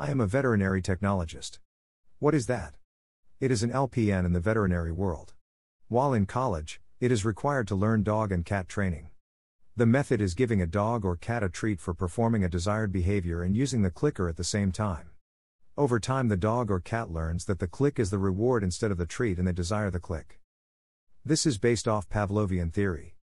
I 0.00 0.12
am 0.12 0.20
a 0.20 0.28
veterinary 0.28 0.80
technologist. 0.80 1.58
What 2.20 2.32
is 2.32 2.46
that? 2.46 2.74
It 3.40 3.50
is 3.50 3.64
an 3.64 3.72
LPN 3.72 4.24
in 4.24 4.32
the 4.32 4.38
veterinary 4.38 4.92
world. 4.92 5.34
While 5.88 6.14
in 6.14 6.24
college, 6.24 6.80
it 7.00 7.10
is 7.10 7.24
required 7.24 7.66
to 7.66 7.74
learn 7.74 8.04
dog 8.04 8.30
and 8.30 8.44
cat 8.44 8.68
training. 8.68 9.08
The 9.74 9.86
method 9.86 10.20
is 10.20 10.34
giving 10.34 10.62
a 10.62 10.68
dog 10.68 11.04
or 11.04 11.16
cat 11.16 11.42
a 11.42 11.48
treat 11.48 11.80
for 11.80 11.94
performing 11.94 12.44
a 12.44 12.48
desired 12.48 12.92
behavior 12.92 13.42
and 13.42 13.56
using 13.56 13.82
the 13.82 13.90
clicker 13.90 14.28
at 14.28 14.36
the 14.36 14.44
same 14.44 14.70
time. 14.70 15.10
Over 15.76 15.98
time, 15.98 16.28
the 16.28 16.36
dog 16.36 16.70
or 16.70 16.78
cat 16.78 17.10
learns 17.10 17.46
that 17.46 17.58
the 17.58 17.66
click 17.66 17.98
is 17.98 18.10
the 18.10 18.18
reward 18.18 18.62
instead 18.62 18.92
of 18.92 18.98
the 18.98 19.04
treat 19.04 19.36
and 19.36 19.48
they 19.48 19.52
desire 19.52 19.90
the 19.90 19.98
click. 19.98 20.38
This 21.24 21.44
is 21.44 21.58
based 21.58 21.88
off 21.88 22.08
Pavlovian 22.08 22.72
theory. 22.72 23.16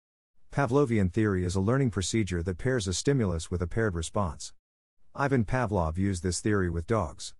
Pavlovian 0.51 1.13
theory 1.13 1.45
is 1.45 1.53
a 1.53 1.61
learning 1.61 1.91
procedure 1.91 2.41
that 2.41 2.57
pairs 2.57 2.87
a 2.87 2.93
stimulus 2.95 3.51
with 3.51 3.61
a 3.61 3.67
paired 3.67 3.93
response. 3.93 4.53
Ivan 5.15 5.45
Pavlov 5.45 5.99
used 5.99 6.23
this 6.23 6.39
theory 6.39 6.71
with 6.71 6.87
dogs. 6.87 7.35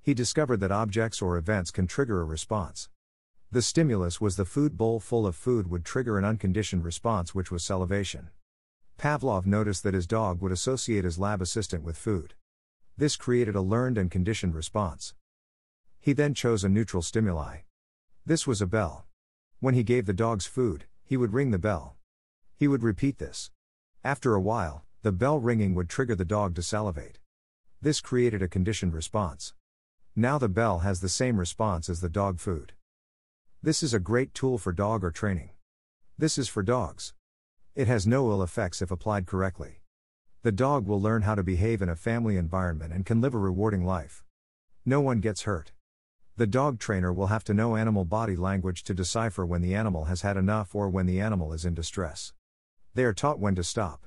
He 0.00 0.14
discovered 0.14 0.60
that 0.60 0.72
objects 0.72 1.20
or 1.20 1.36
events 1.36 1.70
can 1.70 1.86
trigger 1.86 2.22
a 2.22 2.24
response. 2.24 2.88
The 3.52 3.60
stimulus 3.60 4.22
was 4.22 4.36
the 4.36 4.46
food 4.46 4.78
bowl 4.78 5.00
full 5.00 5.26
of 5.26 5.36
food 5.36 5.66
would 5.66 5.84
trigger 5.84 6.16
an 6.16 6.24
unconditioned 6.24 6.82
response, 6.82 7.34
which 7.34 7.50
was 7.50 7.62
salivation. 7.62 8.30
Pavlov 8.96 9.44
noticed 9.44 9.82
that 9.82 9.92
his 9.92 10.06
dog 10.06 10.40
would 10.40 10.50
associate 10.50 11.04
his 11.04 11.18
lab 11.18 11.42
assistant 11.42 11.82
with 11.82 11.98
food. 11.98 12.32
This 12.96 13.16
created 13.16 13.54
a 13.54 13.60
learned 13.60 13.98
and 13.98 14.10
conditioned 14.10 14.54
response. 14.54 15.12
He 15.98 16.14
then 16.14 16.32
chose 16.32 16.64
a 16.64 16.70
neutral 16.70 17.02
stimuli. 17.02 17.58
This 18.24 18.46
was 18.46 18.62
a 18.62 18.66
bell. 18.66 19.04
When 19.58 19.74
he 19.74 19.82
gave 19.82 20.06
the 20.06 20.14
dogs 20.14 20.46
food, 20.46 20.86
he 21.04 21.18
would 21.18 21.34
ring 21.34 21.50
the 21.50 21.58
bell. 21.58 21.96
He 22.56 22.66
would 22.66 22.82
repeat 22.82 23.18
this. 23.18 23.50
After 24.02 24.32
a 24.32 24.40
while, 24.40 24.86
the 25.02 25.12
bell 25.12 25.38
ringing 25.38 25.74
would 25.74 25.88
trigger 25.88 26.14
the 26.14 26.26
dog 26.26 26.54
to 26.54 26.62
salivate. 26.62 27.18
This 27.80 28.02
created 28.02 28.42
a 28.42 28.48
conditioned 28.48 28.92
response. 28.92 29.54
Now 30.14 30.36
the 30.36 30.48
bell 30.48 30.80
has 30.80 31.00
the 31.00 31.08
same 31.08 31.38
response 31.38 31.88
as 31.88 32.02
the 32.02 32.10
dog 32.10 32.38
food. 32.38 32.74
This 33.62 33.82
is 33.82 33.94
a 33.94 33.98
great 33.98 34.34
tool 34.34 34.58
for 34.58 34.72
dog 34.72 35.02
or 35.02 35.10
training. 35.10 35.50
This 36.18 36.36
is 36.36 36.48
for 36.48 36.62
dogs. 36.62 37.14
It 37.74 37.86
has 37.86 38.06
no 38.06 38.28
ill 38.30 38.42
effects 38.42 38.82
if 38.82 38.90
applied 38.90 39.26
correctly. 39.26 39.80
The 40.42 40.52
dog 40.52 40.86
will 40.86 41.00
learn 41.00 41.22
how 41.22 41.34
to 41.34 41.42
behave 41.42 41.80
in 41.80 41.88
a 41.88 41.96
family 41.96 42.36
environment 42.36 42.92
and 42.92 43.06
can 43.06 43.22
live 43.22 43.32
a 43.32 43.38
rewarding 43.38 43.86
life. 43.86 44.22
No 44.84 45.00
one 45.00 45.20
gets 45.20 45.42
hurt. 45.42 45.72
The 46.36 46.46
dog 46.46 46.78
trainer 46.78 47.10
will 47.10 47.28
have 47.28 47.44
to 47.44 47.54
know 47.54 47.74
animal 47.74 48.04
body 48.04 48.36
language 48.36 48.84
to 48.84 48.92
decipher 48.92 49.46
when 49.46 49.62
the 49.62 49.74
animal 49.74 50.04
has 50.04 50.20
had 50.20 50.36
enough 50.36 50.74
or 50.74 50.90
when 50.90 51.06
the 51.06 51.20
animal 51.20 51.54
is 51.54 51.64
in 51.64 51.72
distress. 51.72 52.34
They 52.94 53.04
are 53.04 53.14
taught 53.14 53.38
when 53.38 53.54
to 53.54 53.64
stop. 53.64 54.06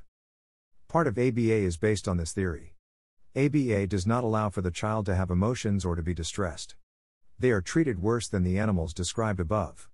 Part 0.93 1.07
of 1.07 1.17
ABA 1.17 1.39
is 1.39 1.75
based 1.75 2.07
on 2.07 2.17
this 2.17 2.33
theory. 2.33 2.75
ABA 3.35 3.87
does 3.87 4.05
not 4.05 4.23
allow 4.23 4.51
for 4.51 4.61
the 4.61 4.69
child 4.69 5.07
to 5.07 5.15
have 5.15 5.31
emotions 5.31 5.83
or 5.83 5.95
to 5.95 6.03
be 6.03 6.13
distressed. 6.13 6.75
They 7.39 7.49
are 7.49 7.61
treated 7.61 8.03
worse 8.03 8.27
than 8.27 8.43
the 8.43 8.59
animals 8.59 8.93
described 8.93 9.39
above. 9.39 9.89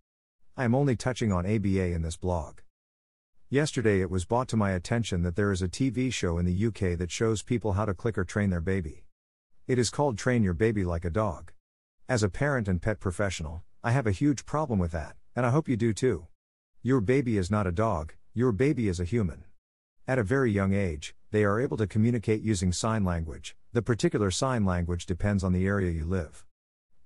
I 0.57 0.65
am 0.65 0.75
only 0.75 0.97
touching 0.97 1.31
on 1.31 1.45
ABA 1.45 1.93
in 1.93 2.01
this 2.01 2.17
blog. 2.17 2.57
Yesterday 3.49 4.01
it 4.01 4.11
was 4.11 4.25
brought 4.25 4.49
to 4.49 4.57
my 4.57 4.71
attention 4.71 5.23
that 5.23 5.37
there 5.37 5.53
is 5.53 5.61
a 5.61 5.69
TV 5.69 6.11
show 6.11 6.37
in 6.37 6.45
the 6.45 6.65
UK 6.65 6.97
that 6.97 7.11
shows 7.11 7.43
people 7.43 7.71
how 7.71 7.85
to 7.85 7.93
clicker 7.93 8.25
train 8.25 8.49
their 8.49 8.59
baby. 8.59 9.05
It 9.67 9.79
is 9.79 9.89
called 9.89 10.17
Train 10.17 10.43
Your 10.43 10.53
Baby 10.53 10.83
Like 10.83 11.05
a 11.05 11.09
Dog. 11.09 11.53
As 12.09 12.23
a 12.23 12.29
parent 12.29 12.67
and 12.67 12.81
pet 12.81 12.99
professional, 12.99 13.63
I 13.81 13.91
have 13.91 14.05
a 14.05 14.11
huge 14.11 14.45
problem 14.45 14.79
with 14.79 14.91
that, 14.91 15.15
and 15.33 15.45
I 15.45 15.51
hope 15.51 15.69
you 15.69 15.77
do 15.77 15.93
too. 15.93 16.27
Your 16.83 16.99
baby 16.99 17.37
is 17.37 17.49
not 17.49 17.67
a 17.67 17.71
dog, 17.71 18.15
your 18.33 18.51
baby 18.51 18.89
is 18.89 18.99
a 18.99 19.05
human. 19.05 19.45
At 20.07 20.19
a 20.19 20.23
very 20.23 20.51
young 20.51 20.73
age, 20.73 21.15
they 21.31 21.43
are 21.43 21.59
able 21.59 21.77
to 21.77 21.87
communicate 21.87 22.41
using 22.41 22.71
sign 22.71 23.03
language. 23.03 23.55
The 23.73 23.81
particular 23.81 24.31
sign 24.31 24.65
language 24.65 25.05
depends 25.05 25.43
on 25.43 25.53
the 25.53 25.67
area 25.67 25.91
you 25.91 26.05
live. 26.05 26.45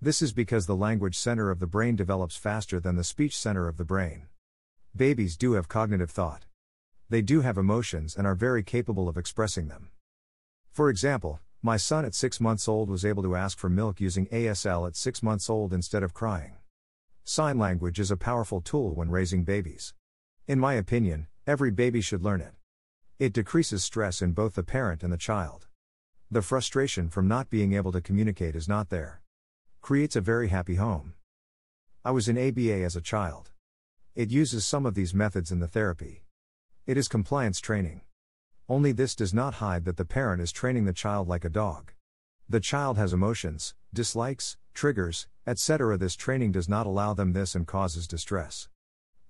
This 0.02 0.22
is 0.22 0.34
because 0.34 0.66
the 0.66 0.76
language 0.76 1.18
center 1.18 1.50
of 1.50 1.60
the 1.60 1.68
brain 1.68 1.96
develops 1.96 2.38
faster 2.38 2.80
than 2.80 2.96
the 2.96 3.04
speech 3.04 3.38
center 3.38 3.68
of 3.68 3.78
the 3.78 3.86
brain. 3.86 4.28
Babies 4.96 5.36
do 5.36 5.54
have 5.54 5.68
cognitive 5.68 6.12
thought. 6.12 6.46
They 7.10 7.22
do 7.22 7.42
have 7.42 7.58
emotions 7.58 8.16
and 8.16 8.26
are 8.26 8.36
very 8.36 8.64
capable 8.64 9.10
of 9.10 9.18
expressing 9.18 9.68
them. 9.68 9.90
For 10.72 10.90
example, 10.90 11.40
my 11.62 11.78
son 11.78 12.06
at 12.06 12.16
6 12.16 12.40
months 12.40 12.68
old 12.68 12.90
was 12.90 13.06
able 13.06 13.24
to 13.24 13.36
ask 13.36 13.58
for 13.58 13.70
milk 13.70 14.02
using 14.02 14.28
ASL 14.28 14.88
at 14.88 14.96
6 14.96 15.24
months 15.24 15.50
old 15.50 15.74
instead 15.74 16.04
of 16.04 16.14
crying. 16.14 16.56
Sign 17.24 17.58
language 17.58 18.00
is 18.00 18.12
a 18.12 18.18
powerful 18.18 18.62
tool 18.62 18.94
when 18.94 19.10
raising 19.10 19.44
babies. 19.44 19.94
In 20.48 20.60
my 20.60 20.74
opinion, 20.74 21.28
every 21.48 21.72
baby 21.72 22.02
should 22.02 22.24
learn 22.24 22.42
it. 22.42 22.54
It 23.24 23.32
decreases 23.32 23.86
stress 23.86 24.22
in 24.22 24.34
both 24.34 24.56
the 24.56 24.64
parent 24.64 25.02
and 25.02 25.14
the 25.14 25.18
child. 25.18 25.68
The 26.30 26.42
frustration 26.42 27.08
from 27.08 27.26
not 27.26 27.50
being 27.50 27.72
able 27.72 27.94
to 27.94 28.02
communicate 28.02 28.54
is 28.54 28.68
not 28.68 28.90
there. 28.90 29.22
Creates 29.80 30.18
a 30.18 30.20
very 30.20 30.50
happy 30.50 30.76
home. 30.76 31.14
I 32.04 32.12
was 32.12 32.28
in 32.28 32.38
ABA 32.38 32.84
as 32.84 32.98
a 32.98 33.02
child. 33.02 33.52
It 34.14 34.30
uses 34.30 34.68
some 34.68 34.86
of 34.86 34.94
these 34.94 35.14
methods 35.14 35.54
in 35.54 35.60
the 35.60 35.70
therapy. 35.70 36.26
It 36.86 36.98
is 36.98 37.08
compliance 37.08 37.62
training. 37.62 38.02
Only 38.68 38.92
this 38.92 39.16
does 39.16 39.34
not 39.34 39.54
hide 39.54 39.86
that 39.86 39.96
the 39.96 40.04
parent 40.04 40.42
is 40.42 40.52
training 40.52 40.84
the 40.84 40.92
child 40.92 41.30
like 41.30 41.46
a 41.46 41.50
dog. 41.50 41.94
The 42.50 42.60
child 42.60 42.98
has 42.98 43.14
emotions, 43.14 43.74
dislikes, 43.94 44.58
triggers, 44.74 45.28
etc. 45.48 45.98
This 45.98 46.18
training 46.18 46.52
does 46.52 46.68
not 46.68 46.86
allow 46.86 47.14
them 47.14 47.32
this 47.32 47.56
and 47.56 47.66
causes 47.66 48.06
distress. 48.06 48.68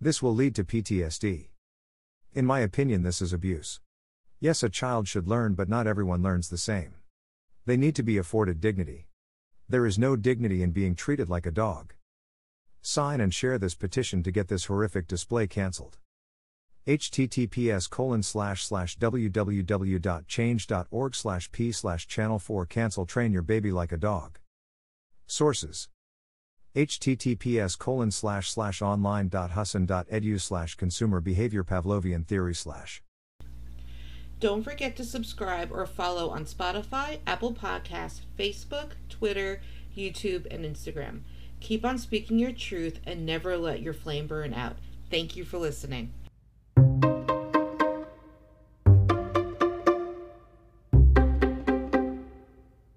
This 0.02 0.24
will 0.24 0.34
lead 0.34 0.56
to 0.56 0.64
PTSD. 0.64 1.50
In 2.36 2.48
my 2.48 2.62
opinion, 2.62 3.04
this 3.04 3.22
is 3.22 3.32
abuse. 3.32 3.80
Yes, 4.40 4.64
a 4.64 4.70
child 4.70 5.08
should 5.08 5.28
learn, 5.28 5.54
but 5.54 5.70
not 5.70 5.86
everyone 5.86 6.24
learns 6.24 6.50
the 6.50 6.58
same. 6.58 6.96
They 7.68 7.78
need 7.78 7.96
to 7.96 8.02
be 8.02 8.18
afforded 8.18 8.60
dignity. 8.60 9.08
There 9.70 9.86
is 9.86 10.00
no 10.00 10.16
dignity 10.16 10.64
in 10.64 10.72
being 10.72 10.96
treated 10.96 11.30
like 11.30 11.46
a 11.46 11.52
dog. 11.52 11.94
Sign 12.82 13.22
and 13.22 13.32
share 13.32 13.60
this 13.60 13.76
petition 13.76 14.24
to 14.24 14.32
get 14.32 14.48
this 14.48 14.66
horrific 14.66 15.08
display 15.08 15.46
cancelled. 15.46 16.00
https 16.88 17.88
www.change.org 18.98 19.52
p 21.52 21.72
channel 22.08 22.40
4 22.40 22.66
cancel 22.66 23.06
train 23.06 23.31
your 23.31 23.44
baby 23.44 23.72
like 23.72 23.92
a 23.92 23.98
dog. 23.98 24.40
Sources 25.28 25.88
https 26.75 27.78
colon 27.78 28.12
slash 28.12 28.50
slash 28.50 28.81
online.husson.edu 28.81 30.42
slash 30.42 30.75
consumer 30.75 31.20
behavior 31.22 31.64
pavlovian 31.64 32.25
theory 32.25 32.56
slash. 32.56 33.02
Don't 34.40 34.64
forget 34.64 34.96
to 34.98 35.06
subscribe 35.06 35.72
or 35.72 35.86
follow 35.86 36.30
on 36.30 36.46
spotify 36.46 37.20
apple 37.25 37.54
podcasts 37.54 38.22
facebook 38.38 38.92
twitter 39.10 39.62
youtube 39.96 40.46
and 40.52 40.66
instagram. 40.66 41.22
Keep 41.60 41.86
on 41.86 41.98
speaking 41.98 42.40
your 42.40 42.52
truth 42.52 43.00
and 43.06 43.26
never 43.26 43.58
let 43.58 43.81
your 43.81 43.94
flame 43.94 44.28
burn 44.28 44.54
out. 44.54 44.76
Thank 45.10 45.38
you 45.38 45.46
for 45.46 45.58
listening 45.60 46.12